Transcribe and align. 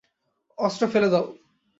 অস্ত্র 0.57 0.83
ফেলে 0.93 1.09
দাও! 1.13 1.25